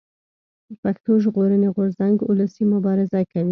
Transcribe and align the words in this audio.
پښتون 0.81 1.15
ژغورني 1.23 1.69
غورځنګ 1.75 2.15
اولسي 2.29 2.63
مبارزه 2.73 3.19
کوي 3.31 3.49